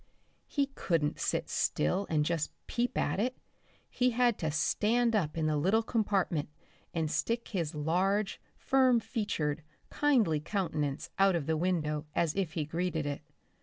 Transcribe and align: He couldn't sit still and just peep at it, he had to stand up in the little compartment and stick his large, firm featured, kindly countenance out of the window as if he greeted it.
He 0.47 0.71
couldn't 0.73 1.19
sit 1.19 1.47
still 1.47 2.07
and 2.09 2.25
just 2.25 2.51
peep 2.65 2.97
at 2.97 3.19
it, 3.19 3.37
he 3.87 4.09
had 4.09 4.39
to 4.39 4.49
stand 4.49 5.15
up 5.15 5.37
in 5.37 5.45
the 5.45 5.55
little 5.57 5.83
compartment 5.83 6.49
and 6.91 7.11
stick 7.11 7.49
his 7.49 7.75
large, 7.75 8.41
firm 8.57 8.99
featured, 8.99 9.61
kindly 9.91 10.39
countenance 10.39 11.11
out 11.19 11.35
of 11.35 11.45
the 11.45 11.55
window 11.55 12.07
as 12.15 12.33
if 12.35 12.53
he 12.53 12.65
greeted 12.65 13.05
it. 13.05 13.21